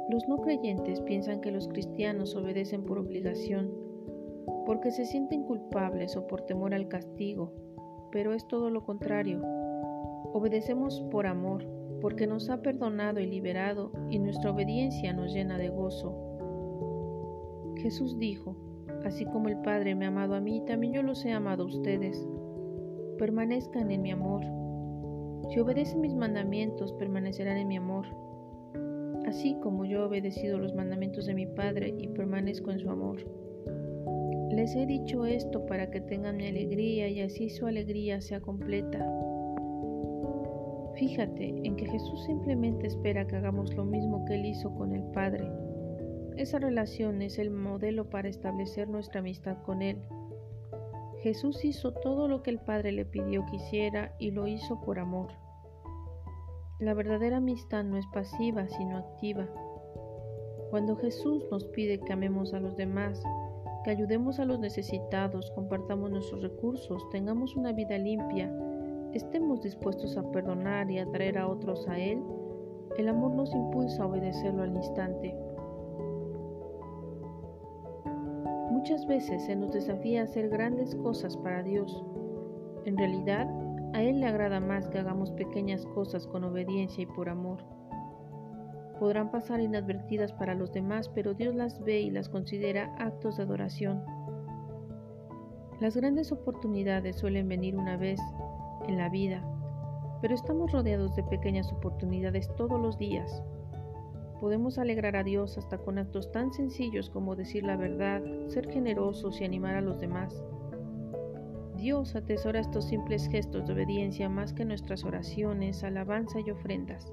Los 0.08 0.26
no 0.26 0.38
creyentes 0.38 1.02
piensan 1.02 1.42
que 1.42 1.50
los 1.50 1.68
cristianos 1.68 2.34
obedecen 2.34 2.84
por 2.84 2.98
obligación, 2.98 3.70
porque 4.64 4.90
se 4.90 5.04
sienten 5.04 5.42
culpables 5.42 6.16
o 6.16 6.26
por 6.26 6.40
temor 6.46 6.72
al 6.72 6.88
castigo, 6.88 7.52
pero 8.10 8.32
es 8.32 8.48
todo 8.48 8.70
lo 8.70 8.84
contrario. 8.84 9.42
Obedecemos 10.32 11.02
por 11.10 11.26
amor, 11.26 11.66
porque 12.00 12.26
nos 12.26 12.48
ha 12.48 12.62
perdonado 12.62 13.20
y 13.20 13.26
liberado 13.26 13.92
y 14.08 14.18
nuestra 14.18 14.50
obediencia 14.50 15.12
nos 15.12 15.34
llena 15.34 15.58
de 15.58 15.68
gozo. 15.68 16.31
Jesús 17.82 18.16
dijo, 18.18 18.56
así 19.04 19.24
como 19.24 19.48
el 19.48 19.56
Padre 19.58 19.96
me 19.96 20.04
ha 20.04 20.08
amado 20.08 20.34
a 20.34 20.40
mí, 20.40 20.62
también 20.66 20.92
yo 20.92 21.02
los 21.02 21.24
he 21.24 21.32
amado 21.32 21.64
a 21.64 21.66
ustedes. 21.66 22.24
Permanezcan 23.18 23.90
en 23.90 24.02
mi 24.02 24.12
amor. 24.12 24.42
Si 25.50 25.58
obedecen 25.58 26.00
mis 26.00 26.14
mandamientos, 26.14 26.92
permanecerán 26.92 27.58
en 27.58 27.68
mi 27.68 27.76
amor, 27.76 28.06
así 29.26 29.56
como 29.62 29.84
yo 29.84 29.98
he 29.98 30.04
obedecido 30.04 30.58
los 30.58 30.74
mandamientos 30.74 31.26
de 31.26 31.34
mi 31.34 31.46
Padre 31.46 31.94
y 31.98 32.08
permanezco 32.08 32.70
en 32.70 32.78
su 32.78 32.88
amor. 32.88 33.18
Les 34.50 34.76
he 34.76 34.86
dicho 34.86 35.26
esto 35.26 35.66
para 35.66 35.90
que 35.90 36.00
tengan 36.00 36.36
mi 36.36 36.46
alegría 36.46 37.08
y 37.08 37.20
así 37.20 37.50
su 37.50 37.66
alegría 37.66 38.20
sea 38.20 38.40
completa. 38.40 39.04
Fíjate 40.94 41.48
en 41.64 41.74
que 41.74 41.86
Jesús 41.86 42.24
simplemente 42.26 42.86
espera 42.86 43.26
que 43.26 43.36
hagamos 43.36 43.74
lo 43.74 43.84
mismo 43.84 44.24
que 44.24 44.34
Él 44.34 44.46
hizo 44.46 44.72
con 44.74 44.94
el 44.94 45.02
Padre. 45.12 45.50
Esa 46.36 46.58
relación 46.58 47.20
es 47.20 47.38
el 47.38 47.50
modelo 47.50 48.08
para 48.08 48.28
establecer 48.28 48.88
nuestra 48.88 49.20
amistad 49.20 49.58
con 49.64 49.82
Él. 49.82 50.02
Jesús 51.20 51.64
hizo 51.64 51.92
todo 51.92 52.26
lo 52.26 52.42
que 52.42 52.50
el 52.50 52.58
Padre 52.58 52.90
le 52.92 53.04
pidió 53.04 53.44
que 53.46 53.56
hiciera 53.56 54.14
y 54.18 54.30
lo 54.30 54.46
hizo 54.46 54.80
por 54.80 54.98
amor. 54.98 55.28
La 56.80 56.94
verdadera 56.94 57.36
amistad 57.36 57.84
no 57.84 57.96
es 57.96 58.06
pasiva, 58.12 58.66
sino 58.66 58.96
activa. 58.96 59.46
Cuando 60.70 60.96
Jesús 60.96 61.44
nos 61.50 61.64
pide 61.66 62.00
que 62.00 62.12
amemos 62.12 62.54
a 62.54 62.60
los 62.60 62.76
demás, 62.76 63.22
que 63.84 63.90
ayudemos 63.90 64.40
a 64.40 64.46
los 64.46 64.58
necesitados, 64.58 65.50
compartamos 65.52 66.10
nuestros 66.10 66.42
recursos, 66.42 67.08
tengamos 67.10 67.54
una 67.56 67.72
vida 67.72 67.98
limpia, 67.98 68.50
estemos 69.12 69.60
dispuestos 69.60 70.16
a 70.16 70.28
perdonar 70.30 70.90
y 70.90 70.98
atraer 70.98 71.38
a 71.38 71.46
otros 71.46 71.86
a 71.88 71.98
Él, 71.98 72.22
el 72.96 73.08
amor 73.08 73.32
nos 73.34 73.52
impulsa 73.54 74.02
a 74.02 74.06
obedecerlo 74.06 74.62
al 74.62 74.74
instante. 74.74 75.36
Muchas 78.82 79.06
veces 79.06 79.44
se 79.44 79.54
nos 79.54 79.70
desafía 79.70 80.22
a 80.22 80.24
hacer 80.24 80.48
grandes 80.48 80.96
cosas 80.96 81.36
para 81.36 81.62
Dios. 81.62 82.04
En 82.84 82.98
realidad, 82.98 83.48
a 83.92 84.02
Él 84.02 84.18
le 84.18 84.26
agrada 84.26 84.58
más 84.58 84.88
que 84.88 84.98
hagamos 84.98 85.30
pequeñas 85.30 85.86
cosas 85.94 86.26
con 86.26 86.42
obediencia 86.42 87.04
y 87.04 87.06
por 87.06 87.28
amor 87.28 87.58
podrán 88.98 89.30
pasar 89.30 89.60
inadvertidas 89.60 90.32
para 90.32 90.56
los 90.56 90.72
demás, 90.72 91.08
pero 91.10 91.32
Dios 91.32 91.54
las 91.54 91.80
ve 91.84 92.00
y 92.00 92.10
las 92.10 92.28
considera 92.28 92.92
actos 92.98 93.36
de 93.36 93.44
adoración. 93.44 94.02
Las 95.78 95.96
grandes 95.96 96.32
oportunidades 96.32 97.14
suelen 97.14 97.46
venir 97.46 97.76
una 97.76 97.96
vez 97.96 98.18
en 98.88 98.98
la 98.98 99.08
vida, 99.08 99.44
pero 100.20 100.34
estamos 100.34 100.72
rodeados 100.72 101.14
de 101.14 101.22
pequeñas 101.22 101.72
oportunidades 101.72 102.52
todos 102.56 102.80
los 102.80 102.98
días. 102.98 103.44
Podemos 104.42 104.76
alegrar 104.76 105.14
a 105.14 105.22
Dios 105.22 105.56
hasta 105.56 105.78
con 105.78 105.98
actos 105.98 106.32
tan 106.32 106.52
sencillos 106.52 107.10
como 107.10 107.36
decir 107.36 107.62
la 107.62 107.76
verdad, 107.76 108.20
ser 108.48 108.68
generosos 108.68 109.40
y 109.40 109.44
animar 109.44 109.76
a 109.76 109.80
los 109.80 110.00
demás. 110.00 110.42
Dios 111.76 112.16
atesora 112.16 112.58
estos 112.58 112.86
simples 112.86 113.28
gestos 113.28 113.64
de 113.64 113.72
obediencia 113.72 114.28
más 114.28 114.52
que 114.52 114.64
nuestras 114.64 115.04
oraciones, 115.04 115.84
alabanza 115.84 116.40
y 116.40 116.50
ofrendas. 116.50 117.12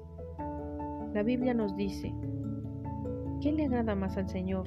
La 1.14 1.22
Biblia 1.22 1.54
nos 1.54 1.76
dice, 1.76 2.12
¿qué 3.40 3.52
le 3.52 3.66
agrada 3.66 3.94
más 3.94 4.16
al 4.16 4.28
Señor? 4.28 4.66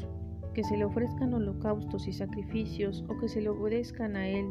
¿Que 0.54 0.64
se 0.64 0.78
le 0.78 0.86
ofrezcan 0.86 1.34
holocaustos 1.34 2.08
y 2.08 2.14
sacrificios 2.14 3.04
o 3.10 3.20
que 3.20 3.28
se 3.28 3.42
le 3.42 3.50
obedezcan 3.50 4.16
a 4.16 4.30
Él? 4.30 4.48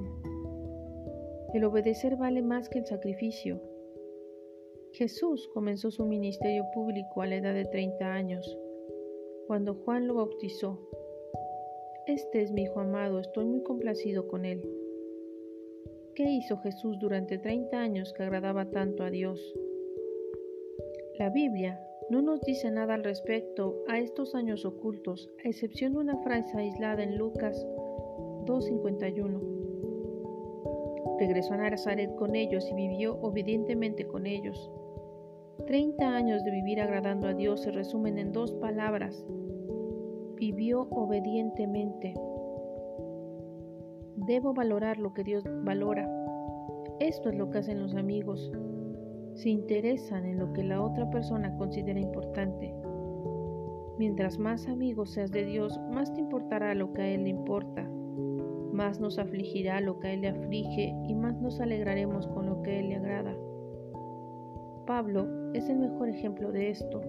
El 1.54 1.64
obedecer 1.64 2.16
vale 2.16 2.42
más 2.42 2.68
que 2.68 2.80
el 2.80 2.84
sacrificio. 2.84 3.62
Jesús 4.94 5.48
comenzó 5.54 5.90
su 5.90 6.04
ministerio 6.04 6.64
público 6.74 7.22
a 7.22 7.26
la 7.26 7.36
edad 7.36 7.54
de 7.54 7.64
30 7.64 8.12
años, 8.12 8.58
cuando 9.46 9.74
Juan 9.74 10.06
lo 10.06 10.14
bautizó. 10.14 10.78
Este 12.06 12.42
es 12.42 12.52
mi 12.52 12.64
Hijo 12.64 12.80
amado, 12.80 13.18
estoy 13.18 13.46
muy 13.46 13.62
complacido 13.62 14.28
con 14.28 14.44
él. 14.44 14.60
¿Qué 16.14 16.24
hizo 16.24 16.58
Jesús 16.58 16.98
durante 16.98 17.38
30 17.38 17.74
años 17.78 18.12
que 18.12 18.22
agradaba 18.22 18.70
tanto 18.70 19.02
a 19.02 19.10
Dios? 19.10 19.54
La 21.18 21.30
Biblia 21.30 21.80
no 22.10 22.20
nos 22.20 22.42
dice 22.42 22.70
nada 22.70 22.92
al 22.92 23.02
respecto 23.02 23.82
a 23.88 23.98
estos 23.98 24.34
años 24.34 24.66
ocultos, 24.66 25.30
a 25.42 25.48
excepción 25.48 25.94
de 25.94 26.00
una 26.00 26.18
frase 26.18 26.54
aislada 26.58 27.02
en 27.02 27.16
Lucas 27.16 27.66
2.51. 28.44 29.62
Regresó 31.18 31.54
a 31.54 31.56
Nazaret 31.56 32.14
con 32.16 32.34
ellos 32.34 32.68
y 32.70 32.74
vivió 32.74 33.18
obedientemente 33.22 34.06
con 34.06 34.26
ellos. 34.26 34.70
Treinta 35.66 36.16
años 36.16 36.42
de 36.44 36.50
vivir 36.50 36.80
agradando 36.80 37.28
a 37.28 37.34
Dios 37.34 37.60
se 37.62 37.70
resumen 37.70 38.18
en 38.18 38.32
dos 38.32 38.52
palabras. 38.54 39.24
Vivió 40.36 40.88
obedientemente. 40.90 42.14
Debo 44.16 44.54
valorar 44.54 44.98
lo 44.98 45.14
que 45.14 45.22
Dios 45.22 45.44
valora. 45.62 46.10
Esto 46.98 47.28
es 47.28 47.36
lo 47.36 47.50
que 47.50 47.58
hacen 47.58 47.80
los 47.80 47.94
amigos. 47.94 48.50
Se 49.34 49.50
interesan 49.50 50.24
en 50.24 50.38
lo 50.38 50.52
que 50.52 50.64
la 50.64 50.82
otra 50.82 51.08
persona 51.10 51.56
considera 51.56 52.00
importante. 52.00 52.74
Mientras 53.98 54.38
más 54.38 54.66
amigos 54.68 55.10
seas 55.10 55.30
de 55.30 55.44
Dios, 55.44 55.78
más 55.92 56.12
te 56.12 56.20
importará 56.20 56.74
lo 56.74 56.92
que 56.92 57.02
a 57.02 57.08
Él 57.08 57.24
le 57.24 57.28
importa, 57.28 57.88
más 58.72 58.98
nos 59.00 59.18
afligirá 59.18 59.80
lo 59.80 60.00
que 60.00 60.08
a 60.08 60.12
Él 60.14 60.22
le 60.22 60.28
aflige 60.28 60.96
y 61.06 61.14
más 61.14 61.40
nos 61.40 61.60
alegraremos 61.60 62.26
con 62.26 62.46
lo 62.46 62.62
que 62.62 62.70
a 62.70 62.78
Él 62.80 62.88
le 62.88 62.96
agrada. 62.96 63.36
Pablo 64.86 65.41
es 65.54 65.68
el 65.68 65.78
mejor 65.78 66.08
ejemplo 66.08 66.52
de 66.52 66.70
esto. 66.70 67.02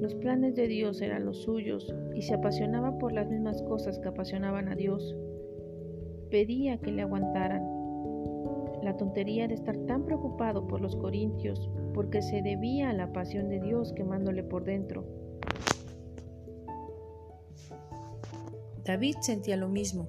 Los 0.00 0.14
planes 0.14 0.56
de 0.56 0.66
Dios 0.68 1.00
eran 1.00 1.24
los 1.24 1.42
suyos 1.42 1.94
y 2.14 2.22
se 2.22 2.34
apasionaba 2.34 2.98
por 2.98 3.12
las 3.12 3.28
mismas 3.28 3.62
cosas 3.62 3.98
que 3.98 4.08
apasionaban 4.08 4.68
a 4.68 4.74
Dios 4.74 5.14
pedía 6.30 6.78
que 6.78 6.92
le 6.92 7.02
aguantaran. 7.02 7.62
La 8.82 8.96
tontería 8.96 9.46
de 9.46 9.54
estar 9.54 9.76
tan 9.86 10.04
preocupado 10.04 10.66
por 10.66 10.80
los 10.80 10.96
corintios, 10.96 11.68
porque 11.92 12.22
se 12.22 12.40
debía 12.40 12.90
a 12.90 12.94
la 12.94 13.12
pasión 13.12 13.48
de 13.48 13.60
Dios 13.60 13.92
quemándole 13.92 14.42
por 14.42 14.64
dentro. 14.64 15.04
David 18.84 19.16
sentía 19.20 19.56
lo 19.56 19.68
mismo. 19.68 20.08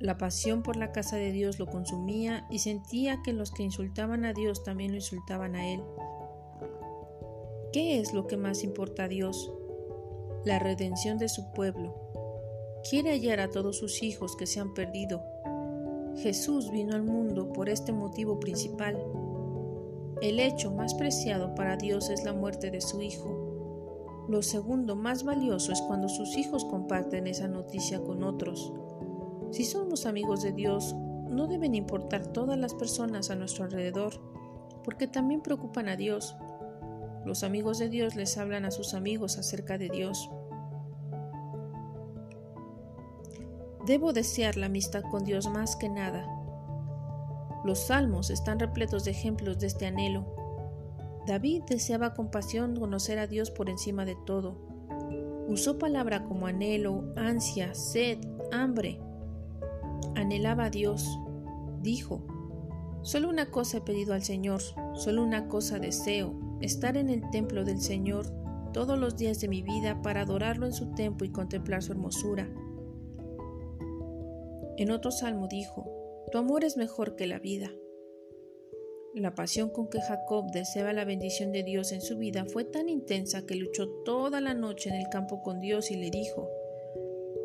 La 0.00 0.16
pasión 0.16 0.62
por 0.62 0.76
la 0.76 0.92
casa 0.92 1.16
de 1.16 1.32
Dios 1.32 1.58
lo 1.58 1.66
consumía 1.66 2.46
y 2.50 2.60
sentía 2.60 3.18
que 3.22 3.32
los 3.32 3.52
que 3.52 3.62
insultaban 3.62 4.24
a 4.24 4.32
Dios 4.32 4.64
también 4.64 4.92
lo 4.92 4.96
insultaban 4.96 5.54
a 5.54 5.72
él. 5.72 5.82
¿Qué 7.74 7.98
es 7.98 8.14
lo 8.14 8.28
que 8.28 8.36
más 8.36 8.62
importa 8.62 9.02
a 9.02 9.08
Dios? 9.08 9.52
La 10.44 10.60
redención 10.60 11.18
de 11.18 11.28
su 11.28 11.50
pueblo, 11.50 11.92
quiere 12.88 13.10
hallar 13.10 13.40
a 13.40 13.50
todos 13.50 13.78
sus 13.78 14.04
hijos 14.04 14.36
que 14.36 14.46
se 14.46 14.60
han 14.60 14.74
perdido. 14.74 15.24
Jesús 16.18 16.70
vino 16.70 16.94
al 16.94 17.02
mundo 17.02 17.52
por 17.52 17.68
este 17.68 17.90
motivo 17.90 18.38
principal. 18.38 18.96
El 20.22 20.38
hecho 20.38 20.70
más 20.70 20.94
preciado 20.94 21.56
para 21.56 21.76
Dios 21.76 22.10
es 22.10 22.22
la 22.22 22.32
muerte 22.32 22.70
de 22.70 22.80
su 22.80 23.02
Hijo. 23.02 24.24
Lo 24.28 24.42
segundo 24.42 24.94
más 24.94 25.24
valioso 25.24 25.72
es 25.72 25.82
cuando 25.82 26.08
sus 26.08 26.36
hijos 26.36 26.64
comparten 26.64 27.26
esa 27.26 27.48
noticia 27.48 28.00
con 28.04 28.22
otros. 28.22 28.72
Si 29.50 29.64
somos 29.64 30.06
amigos 30.06 30.42
de 30.42 30.52
Dios, 30.52 30.94
no 31.28 31.48
deben 31.48 31.74
importar 31.74 32.24
todas 32.28 32.56
las 32.56 32.72
personas 32.72 33.30
a 33.30 33.34
nuestro 33.34 33.64
alrededor, 33.64 34.20
porque 34.84 35.08
también 35.08 35.42
preocupan 35.42 35.88
a 35.88 35.96
Dios. 35.96 36.36
Los 37.24 37.42
amigos 37.42 37.78
de 37.78 37.88
Dios 37.88 38.16
les 38.16 38.36
hablan 38.36 38.64
a 38.64 38.70
sus 38.70 38.94
amigos 38.94 39.38
acerca 39.38 39.78
de 39.78 39.88
Dios. 39.88 40.30
Debo 43.86 44.12
desear 44.12 44.56
la 44.56 44.66
amistad 44.66 45.02
con 45.10 45.24
Dios 45.24 45.48
más 45.48 45.76
que 45.76 45.88
nada. 45.88 46.26
Los 47.64 47.86
salmos 47.86 48.30
están 48.30 48.58
repletos 48.58 49.04
de 49.04 49.10
ejemplos 49.10 49.58
de 49.58 49.66
este 49.66 49.86
anhelo. 49.86 50.26
David 51.26 51.62
deseaba 51.68 52.12
con 52.12 52.30
pasión 52.30 52.76
conocer 52.76 53.18
a 53.18 53.26
Dios 53.26 53.50
por 53.50 53.70
encima 53.70 54.04
de 54.04 54.16
todo. 54.26 54.58
Usó 55.48 55.78
palabra 55.78 56.24
como 56.24 56.46
anhelo, 56.46 57.04
ansia, 57.16 57.74
sed, 57.74 58.18
hambre. 58.52 59.00
Anhelaba 60.14 60.66
a 60.66 60.70
Dios. 60.70 61.18
Dijo, 61.80 62.22
solo 63.02 63.28
una 63.28 63.50
cosa 63.50 63.78
he 63.78 63.80
pedido 63.80 64.14
al 64.14 64.22
Señor, 64.22 64.60
solo 64.94 65.22
una 65.22 65.48
cosa 65.48 65.78
deseo, 65.78 66.53
estar 66.64 66.96
en 66.96 67.10
el 67.10 67.22
templo 67.30 67.64
del 67.64 67.80
Señor 67.80 68.26
todos 68.72 68.98
los 68.98 69.16
días 69.16 69.40
de 69.40 69.48
mi 69.48 69.62
vida 69.62 70.02
para 70.02 70.22
adorarlo 70.22 70.66
en 70.66 70.72
su 70.72 70.94
templo 70.94 71.26
y 71.26 71.30
contemplar 71.30 71.82
su 71.82 71.92
hermosura. 71.92 72.48
En 74.76 74.90
otro 74.90 75.10
salmo 75.10 75.46
dijo, 75.46 75.86
Tu 76.32 76.38
amor 76.38 76.64
es 76.64 76.76
mejor 76.76 77.14
que 77.14 77.26
la 77.26 77.38
vida. 77.38 77.70
La 79.14 79.36
pasión 79.36 79.70
con 79.70 79.88
que 79.88 80.00
Jacob 80.00 80.50
deseaba 80.50 80.92
la 80.92 81.04
bendición 81.04 81.52
de 81.52 81.62
Dios 81.62 81.92
en 81.92 82.00
su 82.00 82.18
vida 82.18 82.46
fue 82.46 82.64
tan 82.64 82.88
intensa 82.88 83.46
que 83.46 83.54
luchó 83.54 83.88
toda 84.04 84.40
la 84.40 84.54
noche 84.54 84.88
en 84.88 84.96
el 84.96 85.08
campo 85.08 85.40
con 85.40 85.60
Dios 85.60 85.92
y 85.92 85.96
le 85.96 86.10
dijo, 86.10 86.50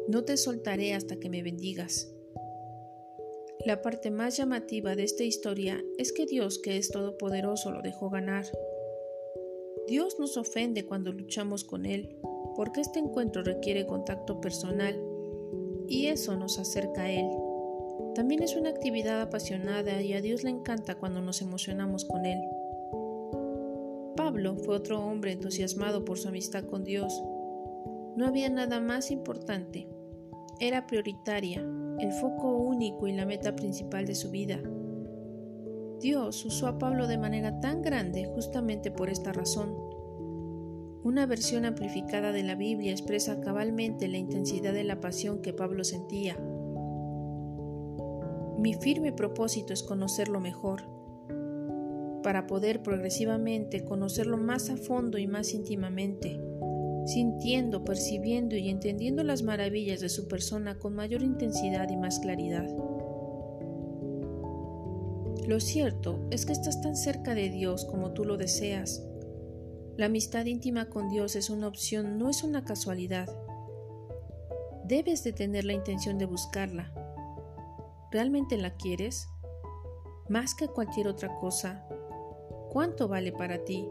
No 0.07 0.23
te 0.23 0.35
soltaré 0.35 0.95
hasta 0.95 1.17
que 1.17 1.29
me 1.29 1.43
bendigas. 1.43 2.11
La 3.65 3.81
parte 3.81 4.09
más 4.09 4.37
llamativa 4.37 4.95
de 4.95 5.03
esta 5.03 5.23
historia 5.23 5.83
es 5.97 6.13
que 6.13 6.25
Dios, 6.25 6.59
que 6.59 6.77
es 6.77 6.89
todopoderoso, 6.89 7.71
lo 7.71 7.81
dejó 7.83 8.09
ganar. 8.09 8.45
Dios 9.89 10.19
nos 10.19 10.37
ofende 10.37 10.85
cuando 10.85 11.11
luchamos 11.11 11.63
con 11.63 11.87
Él, 11.87 12.15
porque 12.55 12.79
este 12.79 12.99
encuentro 12.99 13.41
requiere 13.41 13.87
contacto 13.87 14.39
personal 14.39 14.95
y 15.87 16.05
eso 16.07 16.37
nos 16.37 16.59
acerca 16.59 17.01
a 17.01 17.11
Él. 17.11 17.27
También 18.13 18.43
es 18.43 18.55
una 18.55 18.69
actividad 18.69 19.19
apasionada 19.19 19.99
y 19.99 20.13
a 20.13 20.21
Dios 20.21 20.43
le 20.43 20.51
encanta 20.51 20.93
cuando 20.93 21.21
nos 21.21 21.41
emocionamos 21.41 22.05
con 22.05 22.27
Él. 22.27 22.39
Pablo 24.15 24.57
fue 24.57 24.75
otro 24.75 25.03
hombre 25.03 25.31
entusiasmado 25.31 26.05
por 26.05 26.19
su 26.19 26.27
amistad 26.27 26.65
con 26.65 26.83
Dios. 26.83 27.23
No 28.15 28.27
había 28.27 28.51
nada 28.51 28.79
más 28.79 29.09
importante. 29.09 29.87
Era 30.59 30.85
prioritaria, 30.85 31.65
el 31.97 32.11
foco 32.11 32.57
único 32.57 33.07
y 33.07 33.13
la 33.13 33.25
meta 33.25 33.55
principal 33.55 34.05
de 34.05 34.13
su 34.13 34.29
vida. 34.29 34.61
Dios 35.99 36.45
usó 36.45 36.67
a 36.67 36.79
Pablo 36.79 37.07
de 37.07 37.17
manera 37.17 37.59
tan 37.59 37.81
grande 37.81 38.25
justamente 38.25 38.91
por 38.91 39.09
esta 39.09 39.31
razón 39.31 39.89
una 41.01 41.25
versión 41.25 41.63
amplificada 41.63 42.33
de 42.33 42.43
la 42.43 42.55
Biblia 42.55 42.91
expresa 42.91 43.39
cabalmente 43.39 44.09
la 44.09 44.17
intensidad 44.17 44.73
de 44.73 44.83
la 44.83 44.99
pasión 44.99 45.41
que 45.41 45.53
Pablo 45.53 45.85
sentía. 45.85 46.37
Mi 48.57 48.73
firme 48.73 49.13
propósito 49.13 49.71
es 49.71 49.81
conocerlo 49.81 50.41
mejor, 50.41 50.83
para 52.21 52.47
poder 52.47 52.83
progresivamente 52.83 53.85
conocerlo 53.85 54.37
más 54.37 54.69
a 54.69 54.75
fondo 54.75 55.17
y 55.17 55.25
más 55.25 55.53
íntimamente, 55.53 56.37
sintiendo, 57.05 57.85
percibiendo 57.85 58.57
y 58.57 58.69
entendiendo 58.69 59.23
las 59.23 59.41
maravillas 59.41 60.01
de 60.01 60.09
su 60.09 60.27
persona 60.27 60.79
con 60.79 60.95
mayor 60.95 61.23
intensidad 61.23 61.89
y 61.89 61.95
más 61.95 62.19
claridad. 62.19 62.67
Lo 65.47 65.59
cierto 65.59 66.27
es 66.31 66.45
que 66.45 66.51
estás 66.51 66.81
tan 66.81 66.95
cerca 66.95 67.33
de 67.33 67.49
Dios 67.49 67.85
como 67.85 68.11
tú 68.11 68.25
lo 68.25 68.37
deseas, 68.37 69.03
la 69.99 70.05
amistad 70.05 70.45
íntima 70.45 70.89
con 70.89 71.09
Dios 71.09 71.35
es 71.35 71.49
una 71.49 71.67
opción, 71.67 72.17
no 72.17 72.29
es 72.29 72.43
una 72.45 72.63
casualidad. 72.63 73.27
Debes 74.85 75.25
de 75.25 75.33
tener 75.33 75.65
la 75.65 75.73
intención 75.73 76.17
de 76.17 76.25
buscarla. 76.25 76.93
¿Realmente 78.09 78.55
la 78.55 78.77
quieres? 78.77 79.27
Más 80.29 80.55
que 80.55 80.69
cualquier 80.69 81.09
otra 81.09 81.37
cosa. 81.39 81.85
¿Cuánto 82.69 83.09
vale 83.09 83.33
para 83.33 83.65
ti? 83.65 83.89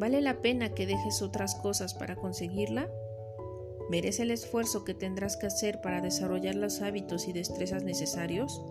¿Vale 0.00 0.22
la 0.22 0.40
pena 0.40 0.72
que 0.72 0.86
dejes 0.86 1.20
otras 1.20 1.56
cosas 1.56 1.92
para 1.92 2.16
conseguirla? 2.16 2.88
¿merece 3.92 4.22
el 4.22 4.30
esfuerzo 4.30 4.84
que 4.84 4.94
tendrás 4.94 5.36
que 5.36 5.46
hacer 5.46 5.82
para 5.82 6.00
desarrollar 6.00 6.54
los 6.54 6.80
hábitos 6.80 7.28
y 7.28 7.34
destrezas 7.34 7.84
necesarios? 7.84 8.64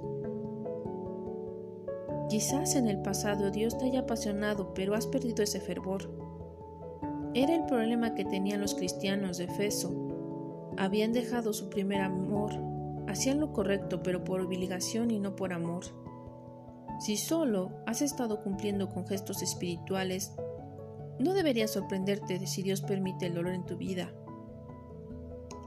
Quizás 2.32 2.76
en 2.76 2.88
el 2.88 3.02
pasado 3.02 3.52
Dios 3.52 3.78
te 3.78 3.84
haya 3.84 4.00
apasionado, 4.00 4.74
pero 4.74 4.96
has 4.96 5.06
perdido 5.06 5.44
ese 5.44 5.60
fervor. 5.60 6.10
Era 7.34 7.54
el 7.54 7.66
problema 7.66 8.16
que 8.16 8.24
tenían 8.24 8.62
los 8.62 8.74
cristianos 8.74 9.38
de 9.38 9.44
Efeso. 9.44 10.72
Habían 10.78 11.12
dejado 11.12 11.52
su 11.52 11.70
primer 11.70 12.00
amor, 12.00 12.54
hacían 13.10 13.42
lo 13.42 13.52
correcto, 13.52 14.02
pero 14.02 14.24
por 14.24 14.40
obligación 14.40 15.12
y 15.12 15.20
no 15.20 15.36
por 15.36 15.52
amor. 15.52 15.84
Si 17.02 17.18
solo 17.18 17.72
has 17.86 18.02
estado 18.02 18.42
cumpliendo 18.42 18.88
con 18.88 19.06
gestos 19.06 19.42
espirituales, 19.42 20.32
no 21.20 21.34
debería 21.34 21.68
sorprenderte 21.68 22.48
si 22.48 22.64
Dios 22.64 22.82
permite 22.82 23.26
el 23.26 23.34
dolor 23.34 23.54
en 23.54 23.66
tu 23.66 23.76
vida. 23.76 24.10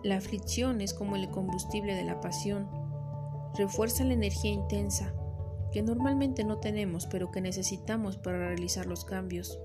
La 0.02 0.16
aflicción 0.16 0.80
es 0.80 0.94
como 0.94 1.16
el 1.16 1.28
combustible 1.28 1.94
de 1.94 2.04
la 2.04 2.22
pasión. 2.22 2.70
Refuerza 3.54 4.02
la 4.04 4.14
energía 4.14 4.52
intensa, 4.52 5.12
que 5.74 5.82
normalmente 5.82 6.44
no 6.44 6.58
tenemos 6.58 7.06
pero 7.06 7.32
que 7.32 7.40
necesitamos 7.40 8.16
para 8.16 8.38
realizar 8.38 8.86
los 8.86 9.04
cambios. 9.04 9.58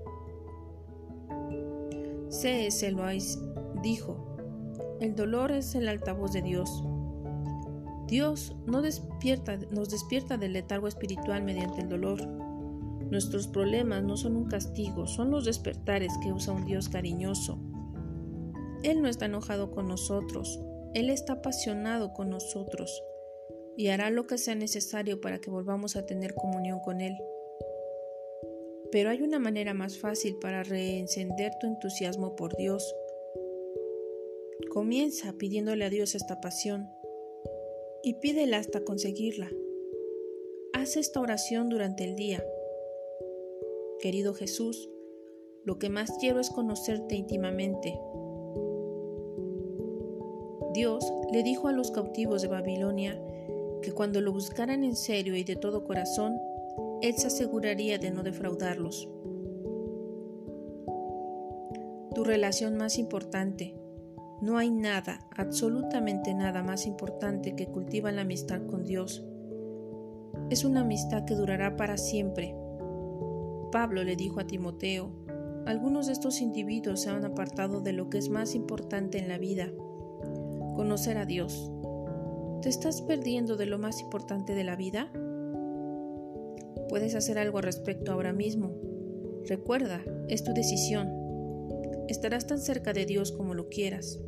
C.S. 2.30 2.90
Lewis 2.90 3.38
dijo, 3.80 4.36
el 5.00 5.14
dolor 5.14 5.52
es 5.52 5.76
el 5.76 5.88
altavoz 5.88 6.32
de 6.32 6.42
Dios. 6.42 6.82
Dios 8.08 8.56
no 8.66 8.82
nos 8.82 9.88
despierta 9.88 10.36
del 10.36 10.52
letargo 10.52 10.88
espiritual 10.88 11.44
mediante 11.44 11.82
el 11.82 11.88
dolor. 11.88 12.26
Nuestros 12.26 13.46
problemas 13.46 14.02
no 14.02 14.16
son 14.16 14.34
un 14.34 14.46
castigo, 14.46 15.06
son 15.06 15.30
los 15.30 15.44
despertares 15.44 16.12
que 16.20 16.32
usa 16.32 16.54
un 16.54 16.64
Dios 16.64 16.88
cariñoso. 16.88 17.60
Él 18.82 19.00
no 19.00 19.08
está 19.08 19.26
enojado 19.26 19.70
con 19.70 19.86
nosotros, 19.86 20.60
Él 20.92 21.08
está 21.08 21.34
apasionado 21.34 22.12
con 22.14 22.30
nosotros 22.30 23.00
y 23.76 23.88
hará 23.88 24.10
lo 24.10 24.26
que 24.26 24.38
sea 24.38 24.54
necesario 24.54 25.20
para 25.20 25.40
que 25.40 25.50
volvamos 25.50 25.96
a 25.96 26.06
tener 26.06 26.34
comunión 26.34 26.80
con 26.80 27.00
Él. 27.00 27.16
Pero 28.92 29.10
hay 29.10 29.22
una 29.22 29.38
manera 29.38 29.74
más 29.74 29.98
fácil 29.98 30.36
para 30.40 30.62
reencender 30.62 31.52
tu 31.60 31.66
entusiasmo 31.66 32.34
por 32.36 32.56
Dios. 32.56 32.94
Comienza 34.70 35.32
pidiéndole 35.34 35.84
a 35.84 35.90
Dios 35.90 36.14
esta 36.14 36.40
pasión 36.40 36.88
y 38.02 38.14
pídela 38.14 38.58
hasta 38.58 38.84
conseguirla. 38.84 39.50
Haz 40.72 40.96
esta 40.96 41.20
oración 41.20 41.68
durante 41.68 42.04
el 42.04 42.16
día. 42.16 42.44
Querido 44.00 44.34
Jesús, 44.34 44.90
lo 45.64 45.78
que 45.78 45.90
más 45.90 46.10
quiero 46.18 46.40
es 46.40 46.50
conocerte 46.50 47.14
íntimamente. 47.14 47.98
Dios 50.72 51.04
le 51.32 51.42
dijo 51.42 51.68
a 51.68 51.72
los 51.72 51.90
cautivos 51.90 52.42
de 52.42 52.48
Babilonia 52.48 53.20
que 53.80 53.92
cuando 53.92 54.20
lo 54.20 54.32
buscaran 54.32 54.84
en 54.84 54.96
serio 54.96 55.36
y 55.36 55.44
de 55.44 55.56
todo 55.56 55.84
corazón, 55.84 56.38
Él 57.02 57.14
se 57.16 57.28
aseguraría 57.28 57.98
de 57.98 58.10
no 58.10 58.22
defraudarlos. 58.22 59.08
Tu 62.14 62.24
relación 62.24 62.76
más 62.76 62.98
importante. 62.98 63.76
No 64.42 64.58
hay 64.58 64.70
nada, 64.70 65.20
absolutamente 65.36 66.34
nada 66.34 66.62
más 66.62 66.86
importante 66.86 67.54
que 67.54 67.66
cultiva 67.66 68.10
la 68.10 68.22
amistad 68.22 68.66
con 68.66 68.84
Dios. 68.84 69.24
Es 70.48 70.64
una 70.64 70.80
amistad 70.80 71.24
que 71.24 71.34
durará 71.34 71.76
para 71.76 71.96
siempre. 71.98 72.54
Pablo 73.70 74.02
le 74.02 74.16
dijo 74.16 74.40
a 74.40 74.46
Timoteo, 74.46 75.12
algunos 75.66 76.06
de 76.06 76.14
estos 76.14 76.40
individuos 76.40 77.02
se 77.02 77.10
han 77.10 77.24
apartado 77.24 77.80
de 77.80 77.92
lo 77.92 78.08
que 78.10 78.18
es 78.18 78.30
más 78.30 78.54
importante 78.54 79.18
en 79.18 79.28
la 79.28 79.38
vida, 79.38 79.70
conocer 80.74 81.18
a 81.18 81.26
Dios. 81.26 81.70
¿Te 82.62 82.68
estás 82.68 83.00
perdiendo 83.00 83.56
de 83.56 83.64
lo 83.64 83.78
más 83.78 84.02
importante 84.02 84.54
de 84.54 84.64
la 84.64 84.76
vida? 84.76 85.10
Puedes 86.90 87.14
hacer 87.14 87.38
algo 87.38 87.56
al 87.56 87.64
respecto 87.64 88.12
ahora 88.12 88.34
mismo. 88.34 88.74
Recuerda, 89.46 90.02
es 90.28 90.44
tu 90.44 90.52
decisión. 90.52 91.08
Estarás 92.08 92.46
tan 92.46 92.58
cerca 92.58 92.92
de 92.92 93.06
Dios 93.06 93.32
como 93.32 93.54
lo 93.54 93.70
quieras. 93.70 94.20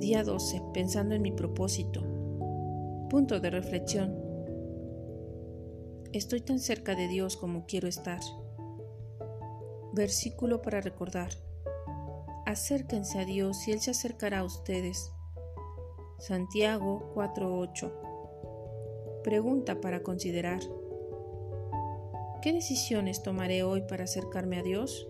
Día 0.00 0.22
12. 0.22 0.60
Pensando 0.74 1.14
en 1.14 1.22
mi 1.22 1.32
propósito. 1.32 2.02
Punto 3.08 3.40
de 3.40 3.48
reflexión. 3.48 4.14
Estoy 6.12 6.42
tan 6.42 6.58
cerca 6.58 6.94
de 6.94 7.08
Dios 7.08 7.38
como 7.38 7.64
quiero 7.64 7.88
estar. 7.88 8.20
Versículo 9.94 10.60
para 10.60 10.82
recordar 10.82 11.47
acérquense 12.48 13.18
a 13.18 13.26
Dios 13.26 13.68
y 13.68 13.72
Él 13.72 13.80
se 13.80 13.90
acercará 13.90 14.38
a 14.38 14.44
ustedes. 14.44 15.12
Santiago 16.18 17.12
4:8 17.14 17.92
Pregunta 19.22 19.80
para 19.82 20.02
considerar. 20.02 20.60
¿Qué 22.40 22.52
decisiones 22.54 23.22
tomaré 23.22 23.62
hoy 23.64 23.82
para 23.82 24.04
acercarme 24.04 24.58
a 24.58 24.62
Dios? 24.62 25.06